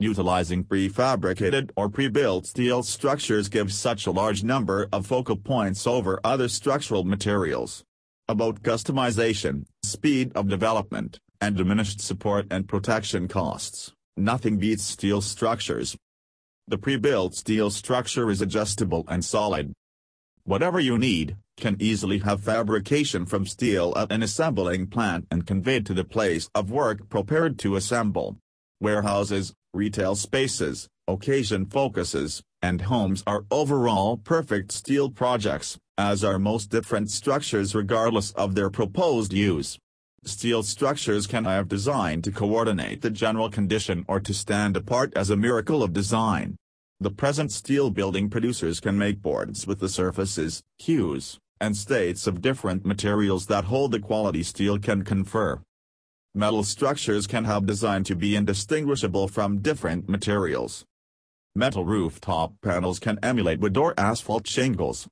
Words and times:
Utilizing 0.00 0.62
prefabricated 0.62 1.72
or 1.76 1.88
pre-built 1.88 2.46
steel 2.46 2.84
structures 2.84 3.48
gives 3.48 3.74
such 3.74 4.06
a 4.06 4.12
large 4.12 4.44
number 4.44 4.88
of 4.92 5.08
focal 5.08 5.34
points 5.34 5.88
over 5.88 6.20
other 6.22 6.46
structural 6.46 7.02
materials. 7.02 7.82
About 8.28 8.62
customization, 8.62 9.64
speed 9.82 10.30
of 10.36 10.46
development, 10.46 11.18
and 11.40 11.56
diminished 11.56 12.00
support 12.00 12.46
and 12.48 12.68
protection 12.68 13.26
costs, 13.26 13.92
nothing 14.16 14.58
beats 14.58 14.84
steel 14.84 15.20
structures. 15.20 15.96
The 16.68 16.78
pre-built 16.78 17.34
steel 17.34 17.68
structure 17.70 18.30
is 18.30 18.40
adjustable 18.40 19.04
and 19.08 19.24
solid. 19.24 19.72
Whatever 20.44 20.78
you 20.78 20.96
need, 20.96 21.36
can 21.56 21.76
easily 21.80 22.18
have 22.18 22.44
fabrication 22.44 23.26
from 23.26 23.46
steel 23.46 23.92
at 23.96 24.12
an 24.12 24.22
assembling 24.22 24.86
plant 24.86 25.26
and 25.28 25.44
conveyed 25.44 25.86
to 25.86 25.94
the 25.94 26.04
place 26.04 26.48
of 26.54 26.70
work 26.70 27.08
prepared 27.08 27.58
to 27.58 27.74
assemble. 27.74 28.36
Warehouses, 28.80 29.54
retail 29.74 30.14
spaces, 30.14 30.88
occasion 31.08 31.66
focuses, 31.66 32.42
and 32.62 32.82
homes 32.82 33.24
are 33.26 33.44
overall 33.50 34.16
perfect 34.16 34.70
steel 34.70 35.10
projects, 35.10 35.78
as 35.96 36.22
are 36.22 36.38
most 36.38 36.70
different 36.70 37.10
structures 37.10 37.74
regardless 37.74 38.30
of 38.32 38.54
their 38.54 38.70
proposed 38.70 39.32
use. 39.32 39.78
Steel 40.24 40.62
structures 40.62 41.26
can 41.26 41.44
have 41.44 41.66
designed 41.66 42.22
to 42.22 42.30
coordinate 42.30 43.02
the 43.02 43.10
general 43.10 43.50
condition 43.50 44.04
or 44.06 44.20
to 44.20 44.32
stand 44.32 44.76
apart 44.76 45.12
as 45.16 45.30
a 45.30 45.36
miracle 45.36 45.82
of 45.82 45.92
design. 45.92 46.54
The 47.00 47.10
present 47.10 47.50
steel 47.50 47.90
building 47.90 48.30
producers 48.30 48.78
can 48.78 48.96
make 48.96 49.22
boards 49.22 49.66
with 49.66 49.80
the 49.80 49.88
surfaces, 49.88 50.62
hues, 50.78 51.38
and 51.60 51.76
states 51.76 52.28
of 52.28 52.42
different 52.42 52.86
materials 52.86 53.46
that 53.46 53.64
hold 53.64 53.90
the 53.90 53.98
quality 53.98 54.44
steel 54.44 54.78
can 54.78 55.02
confer. 55.02 55.60
Metal 56.38 56.62
structures 56.62 57.26
can 57.26 57.44
have 57.46 57.66
design 57.66 58.04
to 58.04 58.14
be 58.14 58.36
indistinguishable 58.36 59.26
from 59.26 59.58
different 59.58 60.08
materials. 60.08 60.84
Metal 61.56 61.84
rooftop 61.84 62.52
panels 62.62 63.00
can 63.00 63.18
emulate 63.24 63.58
wood 63.58 63.76
or 63.76 63.92
asphalt 63.98 64.46
shingles. 64.46 65.08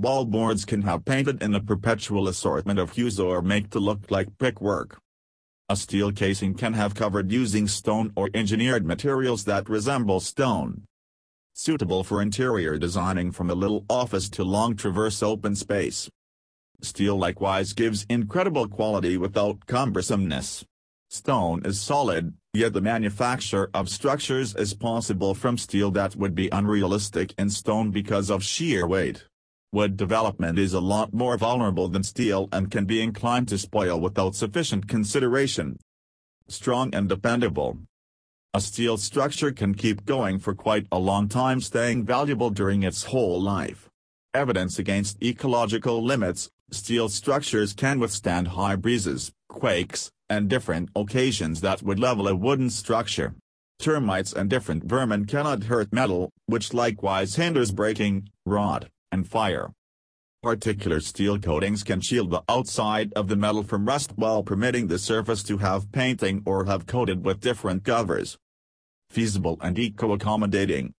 Wallboards 0.00 0.66
can 0.66 0.80
have 0.80 1.04
painted 1.04 1.42
in 1.42 1.54
a 1.54 1.60
perpetual 1.60 2.26
assortment 2.26 2.78
of 2.78 2.92
hues 2.92 3.20
or 3.20 3.42
make 3.42 3.68
to 3.68 3.78
look 3.78 4.10
like 4.10 4.38
brickwork. 4.38 4.96
A 5.68 5.76
steel 5.76 6.10
casing 6.10 6.54
can 6.54 6.72
have 6.72 6.94
covered 6.94 7.30
using 7.30 7.68
stone 7.68 8.10
or 8.16 8.30
engineered 8.32 8.86
materials 8.86 9.44
that 9.44 9.68
resemble 9.68 10.20
stone. 10.20 10.84
Suitable 11.52 12.02
for 12.02 12.22
interior 12.22 12.78
designing 12.78 13.30
from 13.30 13.50
a 13.50 13.54
little 13.54 13.84
office 13.90 14.30
to 14.30 14.42
long 14.42 14.74
traverse 14.74 15.22
open 15.22 15.54
space. 15.54 16.08
Steel 16.80 17.16
likewise 17.16 17.72
gives 17.72 18.06
incredible 18.08 18.68
quality 18.68 19.16
without 19.16 19.60
cumbersomeness. 19.66 20.64
Stone 21.08 21.62
is 21.64 21.80
solid, 21.80 22.34
yet 22.52 22.72
the 22.72 22.80
manufacture 22.80 23.70
of 23.72 23.88
structures 23.88 24.54
is 24.54 24.74
possible 24.74 25.34
from 25.34 25.56
steel 25.56 25.90
that 25.92 26.16
would 26.16 26.34
be 26.34 26.48
unrealistic 26.50 27.32
in 27.38 27.48
stone 27.48 27.90
because 27.90 28.28
of 28.30 28.42
sheer 28.42 28.86
weight. 28.86 29.24
Wood 29.72 29.96
development 29.96 30.58
is 30.58 30.72
a 30.72 30.80
lot 30.80 31.12
more 31.12 31.36
vulnerable 31.36 31.88
than 31.88 32.02
steel 32.02 32.48
and 32.52 32.70
can 32.70 32.84
be 32.84 33.02
inclined 33.02 33.48
to 33.48 33.58
spoil 33.58 34.00
without 34.00 34.34
sufficient 34.34 34.88
consideration. 34.88 35.78
Strong 36.48 36.94
and 36.94 37.08
dependable. 37.08 37.78
A 38.54 38.60
steel 38.60 38.96
structure 38.96 39.52
can 39.52 39.74
keep 39.74 40.06
going 40.06 40.38
for 40.38 40.54
quite 40.54 40.86
a 40.90 40.98
long 40.98 41.28
time 41.28 41.60
staying 41.60 42.04
valuable 42.04 42.50
during 42.50 42.82
its 42.82 43.04
whole 43.04 43.40
life. 43.40 43.90
Evidence 44.36 44.78
against 44.78 45.22
ecological 45.22 46.04
limits, 46.04 46.50
Steel 46.70 47.08
structures 47.08 47.72
can 47.72 47.98
withstand 47.98 48.48
high 48.48 48.76
breezes, 48.76 49.32
quakes, 49.48 50.10
and 50.28 50.50
different 50.50 50.90
occasions 50.94 51.62
that 51.62 51.82
would 51.82 51.98
level 51.98 52.28
a 52.28 52.36
wooden 52.36 52.68
structure. 52.68 53.34
Termites 53.78 54.34
and 54.34 54.50
different 54.50 54.84
vermin 54.84 55.24
cannot 55.24 55.64
hurt 55.64 55.90
metal, 55.90 56.28
which 56.44 56.74
likewise 56.74 57.36
hinders 57.36 57.72
breaking, 57.72 58.28
rot, 58.44 58.90
and 59.10 59.26
fire. 59.26 59.72
Particular 60.42 61.00
steel 61.00 61.38
coatings 61.38 61.82
can 61.82 62.02
shield 62.02 62.30
the 62.30 62.42
outside 62.46 63.14
of 63.16 63.28
the 63.28 63.36
metal 63.36 63.62
from 63.62 63.86
rust 63.86 64.12
while 64.16 64.42
permitting 64.42 64.88
the 64.88 64.98
surface 64.98 65.42
to 65.44 65.56
have 65.56 65.90
painting 65.92 66.42
or 66.44 66.66
have 66.66 66.86
coated 66.86 67.24
with 67.24 67.40
different 67.40 67.84
covers. 67.84 68.36
Feasible 69.08 69.56
and 69.62 69.78
eco-accommodating. 69.78 70.92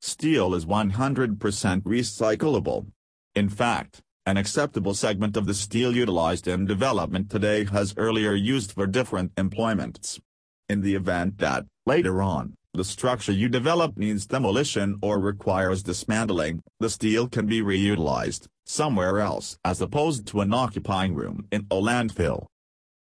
Steel 0.00 0.54
is 0.54 0.66
100% 0.66 1.38
recyclable. 1.82 2.86
In 3.34 3.48
fact, 3.48 4.02
an 4.26 4.36
acceptable 4.36 4.94
segment 4.94 5.36
of 5.36 5.46
the 5.46 5.54
steel 5.54 5.94
utilized 5.94 6.48
in 6.48 6.66
development 6.66 7.30
today 7.30 7.64
has 7.64 7.94
earlier 7.96 8.34
used 8.34 8.72
for 8.72 8.86
different 8.86 9.32
employments. 9.36 10.20
In 10.68 10.80
the 10.80 10.94
event 10.94 11.38
that, 11.38 11.64
later 11.86 12.20
on, 12.20 12.54
the 12.74 12.84
structure 12.84 13.32
you 13.32 13.48
develop 13.48 13.96
needs 13.96 14.26
demolition 14.26 14.98
or 15.00 15.18
requires 15.18 15.82
dismantling, 15.82 16.60
the 16.80 16.90
steel 16.90 17.28
can 17.28 17.46
be 17.46 17.62
reutilized, 17.62 18.48
somewhere 18.66 19.20
else 19.20 19.56
as 19.64 19.80
opposed 19.80 20.26
to 20.26 20.40
an 20.40 20.52
occupying 20.52 21.14
room 21.14 21.46
in 21.50 21.66
a 21.70 21.76
landfill. 21.76 22.46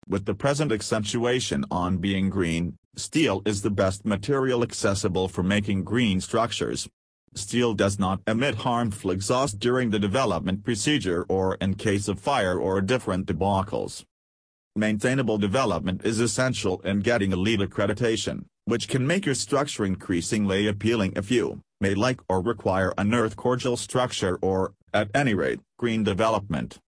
With 0.08 0.26
the 0.26 0.36
present 0.36 0.72
accentuation 0.72 1.66
on 1.70 1.98
being 1.98 2.30
green, 2.30 2.78
steel 2.98 3.42
is 3.46 3.62
the 3.62 3.70
best 3.70 4.06
material 4.06 4.64
accessible 4.64 5.28
for 5.28 5.44
making 5.44 5.84
green 5.84 6.20
structures. 6.20 6.90
Steel 7.36 7.74
does 7.74 8.00
not 8.00 8.20
emit 8.26 8.56
harmful 8.56 9.12
exhaust 9.12 9.60
during 9.60 9.92
the 9.92 10.00
development 10.00 10.64
procedure 10.64 11.24
or 11.30 11.56
in 11.62 11.76
case 11.76 12.08
of 12.08 12.20
fire 12.20 12.58
or 12.58 12.82
different 12.82 13.28
debacles. 13.28 14.04
Maintainable 14.76 15.38
development 15.38 16.02
is 16.04 16.20
essential 16.20 16.82
in 16.82 17.02
getting 17.02 17.32
a 17.34 17.36
LEED 17.36 17.60
accreditation, 17.60 18.46
which 18.66 18.88
can 18.88 19.06
make 19.06 19.26
your 19.26 19.36
structure 19.36 19.86
increasingly 19.86 20.68
appealing 20.68 21.14
if 21.16 21.30
you 21.30 21.62
may 21.80 21.94
like 21.94 22.20
or 22.28 22.42
require 22.42 22.94
an 22.98 23.14
earth 23.14 23.36
cordial 23.36 23.78
structure 23.78 24.40
or, 24.42 24.74
at 24.94 25.10
any 25.14 25.34
rate, 25.34 25.60
green 25.78 26.04
development. 26.04 26.80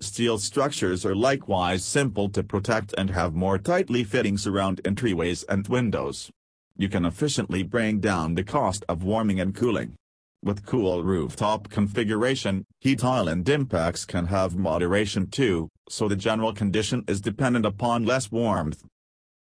Steel 0.00 0.38
structures 0.38 1.06
are 1.06 1.14
likewise 1.14 1.84
simple 1.84 2.28
to 2.28 2.42
protect 2.42 2.94
and 2.98 3.10
have 3.10 3.34
more 3.34 3.58
tightly 3.58 4.04
fitting 4.04 4.36
surround 4.36 4.82
entryways 4.84 5.44
and 5.48 5.66
windows 5.68 6.30
you 6.76 6.88
can 6.88 7.04
efficiently 7.04 7.62
bring 7.62 8.00
down 8.00 8.34
the 8.34 8.42
cost 8.42 8.84
of 8.88 9.04
warming 9.04 9.40
and 9.40 9.54
cooling. 9.54 9.94
With 10.42 10.66
cool 10.66 11.04
rooftop 11.04 11.70
configuration, 11.70 12.64
heat 12.80 13.04
island 13.04 13.48
impacts 13.48 14.04
can 14.04 14.26
have 14.26 14.56
moderation 14.56 15.28
too, 15.28 15.68
so 15.88 16.08
the 16.08 16.16
general 16.16 16.52
condition 16.52 17.04
is 17.06 17.20
dependent 17.20 17.64
upon 17.64 18.04
less 18.04 18.30
warmth. 18.30 18.82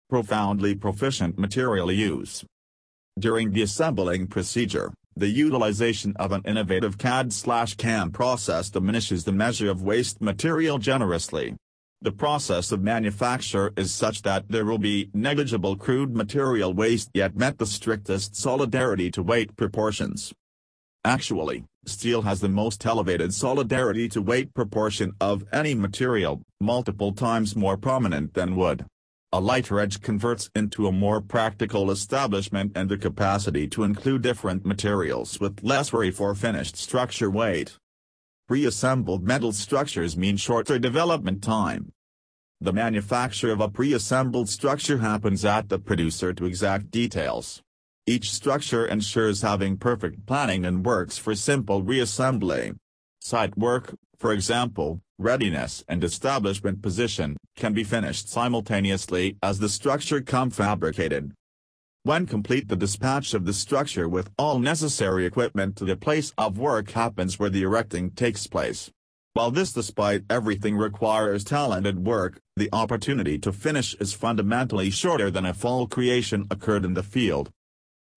Profoundly 0.09 0.73
proficient 0.73 1.37
material 1.37 1.91
use. 1.91 2.45
During 3.19 3.51
the 3.51 3.63
assembling 3.63 4.27
procedure, 4.27 4.93
the 5.19 5.27
utilization 5.27 6.15
of 6.17 6.31
an 6.31 6.43
innovative 6.45 6.97
CAD-CAM 6.99 8.11
process 8.11 8.69
diminishes 8.69 9.23
the 9.23 9.31
measure 9.31 9.71
of 9.71 9.81
waste 9.81 10.21
material 10.21 10.77
generously. 10.77 11.55
The 12.01 12.11
process 12.11 12.71
of 12.71 12.83
manufacture 12.83 13.73
is 13.75 13.91
such 13.91 14.21
that 14.21 14.45
there 14.49 14.65
will 14.65 14.77
be 14.77 15.09
negligible 15.15 15.75
crude 15.75 16.15
material 16.15 16.71
waste 16.71 17.09
yet 17.15 17.35
met 17.35 17.57
the 17.57 17.65
strictest 17.65 18.35
solidarity 18.35 19.09
to 19.11 19.23
weight 19.23 19.55
proportions. 19.57 20.31
Actually, 21.03 21.63
steel 21.87 22.21
has 22.21 22.39
the 22.39 22.49
most 22.49 22.85
elevated 22.85 23.33
solidarity 23.33 24.07
to 24.09 24.21
weight 24.21 24.53
proportion 24.53 25.13
of 25.19 25.43
any 25.51 25.73
material, 25.73 26.41
multiple 26.61 27.11
times 27.11 27.55
more 27.55 27.77
prominent 27.77 28.35
than 28.35 28.55
wood. 28.55 28.85
A 29.33 29.41
lighter 29.41 29.77
edge 29.81 29.99
converts 29.99 30.49
into 30.55 30.87
a 30.87 30.91
more 30.93 31.19
practical 31.19 31.91
establishment 31.91 32.71
and 32.75 32.87
the 32.89 32.97
capacity 32.97 33.67
to 33.67 33.83
include 33.83 34.21
different 34.21 34.65
materials 34.65 35.37
with 35.41 35.61
less 35.63 35.91
worry 35.91 36.11
for 36.11 36.33
finished 36.33 36.77
structure 36.77 37.29
weight. 37.29 37.77
Pre-assembled 38.47 39.23
metal 39.27 39.51
structures 39.51 40.15
mean 40.15 40.37
shorter 40.37 40.79
development 40.79 41.43
time. 41.43 41.91
The 42.61 42.71
manufacture 42.71 43.51
of 43.51 43.59
a 43.59 43.67
pre-assembled 43.67 44.47
structure 44.47 44.99
happens 44.99 45.43
at 45.43 45.67
the 45.67 45.77
producer 45.77 46.31
to 46.31 46.45
exact 46.45 46.89
details. 46.89 47.61
Each 48.05 48.31
structure 48.31 48.85
ensures 48.85 49.41
having 49.41 49.75
perfect 49.75 50.25
planning 50.25 50.63
and 50.63 50.85
works 50.85 51.17
for 51.17 51.35
simple 51.35 51.83
reassembly. 51.83 52.77
Site 53.19 53.57
work, 53.57 53.93
for 54.17 54.31
example, 54.31 55.01
readiness 55.19 55.83
and 55.87 56.03
establishment 56.03 56.81
position, 56.81 57.37
can 57.55 57.73
be 57.73 57.83
finished 57.83 58.29
simultaneously 58.29 59.35
as 59.41 59.59
the 59.59 59.69
structure 59.69 60.21
come 60.21 60.49
fabricated. 60.49 61.31
When 62.03 62.25
complete 62.25 62.67
the 62.67 62.75
dispatch 62.75 63.33
of 63.33 63.45
the 63.45 63.53
structure 63.53 64.07
with 64.07 64.29
all 64.37 64.59
necessary 64.59 65.25
equipment 65.25 65.75
to 65.77 65.85
the 65.85 65.97
place 65.97 66.31
of 66.37 66.57
work 66.57 66.91
happens 66.91 67.37
where 67.37 67.49
the 67.49 67.63
erecting 67.63 68.11
takes 68.11 68.47
place. 68.47 68.91
While 69.33 69.51
this 69.51 69.73
despite 69.73 70.23
everything 70.29 70.77
requires 70.77 71.43
talented 71.43 72.05
work, 72.05 72.39
the 72.55 72.69
opportunity 72.71 73.37
to 73.39 73.51
finish 73.51 73.93
is 73.95 74.13
fundamentally 74.13 74.89
shorter 74.89 75.29
than 75.29 75.45
if 75.45 75.65
all 75.65 75.87
creation 75.87 76.47
occurred 76.49 76.85
in 76.85 76.93
the 76.93 77.03
field. 77.03 77.51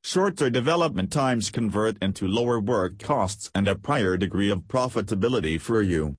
Shorter 0.03 0.49
development 0.49 1.13
times 1.13 1.51
convert 1.51 2.03
into 2.03 2.27
lower 2.27 2.59
work 2.59 2.99
costs 2.99 3.51
and 3.55 3.69
a 3.69 3.79
higher 3.85 4.17
degree 4.17 4.51
of 4.51 4.69
profitability 4.69 5.61
for 5.61 5.83
you. 5.83 6.17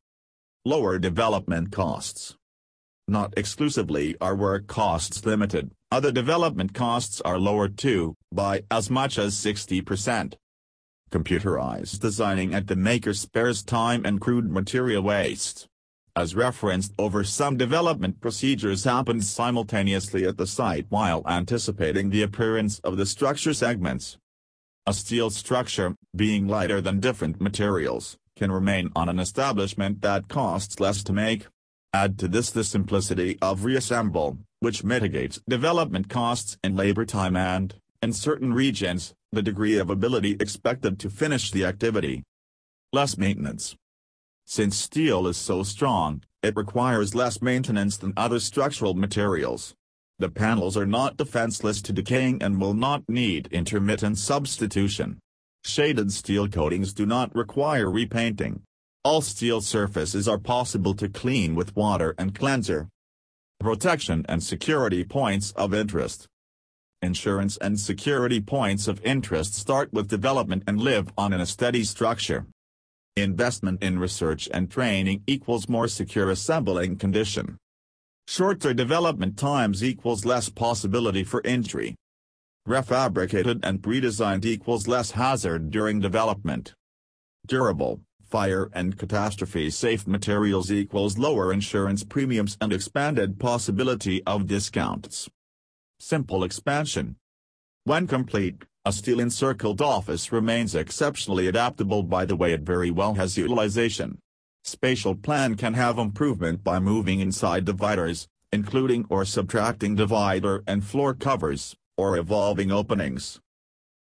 Lower 0.64 1.00
development 1.00 1.72
costs 1.72 2.36
not 3.08 3.34
exclusively 3.36 4.16
are 4.22 4.36
work 4.36 4.68
costs 4.68 5.26
limited, 5.26 5.72
other 5.92 6.12
development 6.12 6.76
costs 6.76 7.20
are 7.22 7.40
lowered 7.40 7.80
too, 7.80 8.16
by 8.32 8.62
as 8.70 8.90
much 8.92 9.18
as 9.18 9.34
60%. 9.34 10.36
Computerized 11.10 12.00
designing 12.00 12.54
at 12.54 12.68
the 12.68 12.76
maker 12.76 13.14
spares 13.16 13.64
time 13.64 14.06
and 14.06 14.22
crude 14.22 14.52
material 14.52 15.02
waste. 15.02 15.68
As 16.16 16.36
referenced 16.36 16.94
over 17.00 17.24
some 17.24 17.58
development 17.58 18.22
procedures 18.22 18.84
happen 18.84 19.20
simultaneously 19.20 20.26
at 20.26 20.38
the 20.38 20.46
site 20.46 20.86
while 20.90 21.24
anticipating 21.26 22.12
the 22.12 22.22
appearance 22.22 22.78
of 22.80 22.98
the 22.98 23.08
structure 23.08 23.56
segments. 23.56 24.20
A 24.86 24.94
steel 24.94 25.32
structure, 25.32 25.96
being 26.16 26.48
lighter 26.48 26.82
than 26.82 27.00
different 27.00 27.42
materials, 27.42 28.18
can 28.42 28.52
remain 28.52 28.90
on 28.96 29.08
an 29.08 29.20
establishment 29.20 30.02
that 30.02 30.28
costs 30.28 30.80
less 30.80 31.04
to 31.04 31.14
make. 31.14 31.46
Add 31.94 32.18
to 32.18 32.28
this 32.28 32.50
the 32.50 32.64
simplicity 32.64 33.38
of 33.40 33.66
reassemble, 33.66 34.40
which 34.62 34.84
mitigates 34.84 35.40
development 35.48 36.10
costs 36.10 36.58
and 36.64 36.76
labor 36.76 37.06
time 37.06 37.38
and, 37.38 37.76
in 38.02 38.12
certain 38.12 38.52
regions, 38.52 39.14
the 39.32 39.44
degree 39.44 39.78
of 39.78 39.92
ability 39.92 40.38
expected 40.40 40.98
to 40.98 41.08
finish 41.12 41.52
the 41.52 41.64
activity. 41.64 42.24
Less 42.92 43.16
maintenance. 43.16 43.76
Since 44.48 44.76
steel 44.76 45.28
is 45.28 45.38
so 45.38 45.62
strong, 45.62 46.24
it 46.42 46.56
requires 46.56 47.14
less 47.14 47.44
maintenance 47.44 47.96
than 47.96 48.12
other 48.18 48.40
structural 48.40 48.96
materials. 48.96 49.76
The 50.18 50.30
panels 50.30 50.76
are 50.76 50.88
not 50.88 51.16
defenseless 51.16 51.80
to 51.84 51.94
decaying 51.94 52.42
and 52.42 52.60
will 52.60 52.74
not 52.74 53.08
need 53.08 53.50
intermittent 53.52 54.18
substitution. 54.18 55.20
Shaded 55.64 56.12
steel 56.12 56.48
coatings 56.48 56.94
do 56.94 57.06
not 57.06 57.34
require 57.36 57.90
repainting. 57.90 58.64
All 59.04 59.22
steel 59.22 59.62
surfaces 59.62 60.28
are 60.28 60.38
possible 60.38 60.94
to 60.96 61.08
clean 61.08 61.56
with 61.56 61.76
water 61.76 62.16
and 62.18 62.34
cleanser. 62.34 62.90
Protection 63.60 64.26
and 64.28 64.44
security 64.44 65.04
points 65.04 65.52
of 65.52 65.74
interest. 65.74 66.28
Insurance 67.04 67.58
and 67.58 67.80
security 67.80 68.42
points 68.42 68.88
of 68.88 69.04
interest 69.06 69.54
start 69.54 69.94
with 69.94 70.08
development 70.08 70.64
and 70.68 70.80
live 70.82 71.12
on 71.18 71.32
in 71.32 71.40
a 71.40 71.46
steady 71.46 71.84
structure. 71.84 72.46
Investment 73.16 73.84
in 73.84 74.00
research 74.00 74.50
and 74.54 74.70
training 74.70 75.24
equals 75.28 75.70
more 75.70 75.88
secure 75.88 76.30
assembling 76.32 76.96
condition. 76.98 77.58
Shorter 78.28 78.74
development 78.74 79.38
times 79.38 79.84
equals 79.84 80.26
less 80.26 80.50
possibility 80.50 81.24
for 81.24 81.42
injury. 81.44 81.96
Refabricated 82.68 83.62
and 83.64 83.82
redesigned 83.82 84.46
equals 84.46 84.88
less 84.88 85.12
hazard 85.12 85.72
during 85.72 86.00
development. 86.00 86.76
Durable, 87.48 88.02
fire 88.24 88.70
and 88.74 89.00
catastrophe-safe 89.00 90.06
materials 90.06 90.72
equals 90.72 91.18
lower 91.18 91.52
insurance 91.52 92.04
premiums 92.04 92.58
and 92.62 92.72
expanded 92.72 93.40
possibility 93.40 94.22
of 94.28 94.46
discounts. 94.46 95.28
Simple 96.00 96.44
expansion. 96.44 97.16
When 97.84 98.06
complete, 98.06 98.64
a 98.86 98.94
steel 98.94 99.20
encircled 99.20 99.82
office 99.82 100.32
remains 100.32 100.76
exceptionally 100.76 101.48
adaptable 101.48 102.04
by 102.04 102.26
the 102.26 102.36
way 102.36 102.54
it 102.54 102.62
very 102.62 102.92
well 102.92 103.16
has 103.16 103.38
utilization. 103.38 104.20
Spatial 104.64 105.16
plan 105.16 105.56
can 105.56 105.74
have 105.74 105.98
improvement 105.98 106.64
by 106.64 106.78
moving 106.78 107.22
inside 107.22 107.66
dividers, 107.66 108.28
including 108.54 109.08
or 109.10 109.26
subtracting 109.26 109.96
divider 109.96 110.64
and 110.68 110.84
floor 110.84 111.16
covers, 111.16 111.76
or 111.98 112.18
evolving 112.18 112.72
openings. 112.72 113.40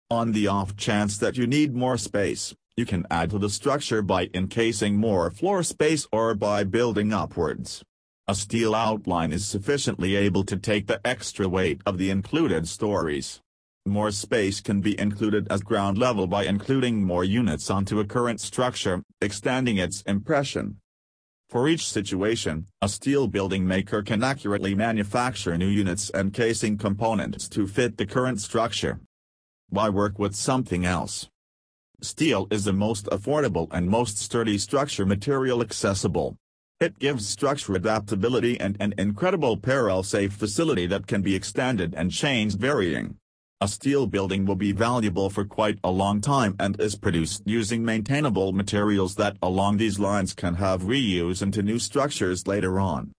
On 0.09 0.33
the 0.33 0.47
off 0.47 0.75
chance 0.75 1.17
that 1.19 1.37
you 1.37 1.47
need 1.47 1.73
more 1.73 1.97
space, 1.97 2.53
you 2.75 2.85
can 2.85 3.05
add 3.09 3.29
to 3.29 3.39
the 3.39 3.49
structure 3.49 4.01
by 4.01 4.29
encasing 4.33 4.97
more 4.97 5.31
floor 5.31 5.63
space 5.63 6.05
or 6.11 6.35
by 6.35 6.65
building 6.65 7.13
upwards. 7.13 7.83
A 8.27 8.35
steel 8.35 8.75
outline 8.75 9.31
is 9.31 9.45
sufficiently 9.45 10.15
able 10.15 10.43
to 10.43 10.57
take 10.57 10.87
the 10.87 10.99
extra 11.07 11.47
weight 11.47 11.81
of 11.85 11.97
the 11.97 12.09
included 12.09 12.67
stories. 12.67 13.39
More 13.85 14.11
space 14.11 14.59
can 14.59 14.81
be 14.81 14.99
included 14.99 15.47
as 15.49 15.61
ground 15.61 15.97
level 15.97 16.27
by 16.27 16.43
including 16.43 17.03
more 17.03 17.23
units 17.23 17.69
onto 17.69 17.99
a 17.99 18.05
current 18.05 18.41
structure, 18.41 19.03
extending 19.21 19.77
its 19.77 20.01
impression. 20.01 20.80
For 21.51 21.67
each 21.67 21.85
situation, 21.85 22.67
a 22.81 22.87
steel 22.87 23.27
building 23.27 23.67
maker 23.67 24.01
can 24.03 24.23
accurately 24.23 24.73
manufacture 24.73 25.57
new 25.57 25.67
units 25.67 26.09
and 26.11 26.33
casing 26.33 26.77
components 26.77 27.49
to 27.49 27.67
fit 27.67 27.97
the 27.97 28.05
current 28.05 28.39
structure. 28.39 29.01
Why 29.67 29.89
work 29.89 30.17
with 30.17 30.33
something 30.33 30.85
else? 30.85 31.27
Steel 32.01 32.47
is 32.51 32.63
the 32.63 32.71
most 32.71 33.07
affordable 33.07 33.67
and 33.71 33.89
most 33.89 34.17
sturdy 34.17 34.57
structure 34.57 35.05
material 35.05 35.61
accessible. 35.61 36.37
It 36.79 36.99
gives 36.99 37.27
structure 37.27 37.75
adaptability 37.75 38.57
and 38.57 38.77
an 38.79 38.93
incredible 38.97 39.57
peril-safe 39.57 40.31
facility 40.31 40.87
that 40.87 41.05
can 41.05 41.21
be 41.21 41.35
extended 41.35 41.93
and 41.97 42.13
changed 42.13 42.59
varying. 42.59 43.17
A 43.63 43.67
steel 43.67 44.07
building 44.07 44.47
will 44.47 44.55
be 44.55 44.71
valuable 44.71 45.29
for 45.29 45.45
quite 45.45 45.77
a 45.83 45.91
long 45.91 46.19
time 46.19 46.55
and 46.59 46.79
is 46.81 46.95
produced 46.95 47.43
using 47.45 47.85
maintainable 47.85 48.53
materials 48.53 49.13
that 49.17 49.37
along 49.39 49.77
these 49.77 49.99
lines 49.99 50.33
can 50.33 50.55
have 50.55 50.81
reuse 50.81 51.43
into 51.43 51.61
new 51.61 51.77
structures 51.77 52.47
later 52.47 52.79
on. 52.79 53.11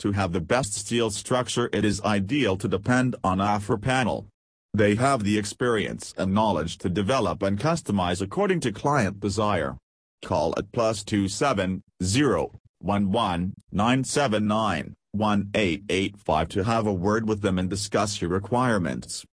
To 0.00 0.10
have 0.10 0.32
the 0.32 0.40
best 0.40 0.74
steel 0.74 1.10
structure 1.10 1.70
it 1.72 1.84
is 1.84 2.00
ideal 2.02 2.56
to 2.56 2.66
depend 2.66 3.14
on 3.22 3.38
AfriPanel. 3.38 4.26
They 4.74 4.96
have 4.96 5.22
the 5.22 5.38
experience 5.38 6.12
and 6.18 6.34
knowledge 6.34 6.78
to 6.78 6.88
develop 6.88 7.40
and 7.44 7.56
customize 7.56 8.20
according 8.20 8.58
to 8.60 8.72
client 8.72 9.20
desire. 9.20 9.76
Call 10.24 10.54
at 10.58 10.72
plus 10.72 11.04
270 11.04 11.82
11 12.00 13.54
979 13.70 14.94
1885 15.12 16.48
to 16.48 16.64
have 16.64 16.86
a 16.86 16.92
word 16.92 17.28
with 17.28 17.42
them 17.42 17.60
and 17.60 17.70
discuss 17.70 18.20
your 18.20 18.30
requirements. 18.30 19.24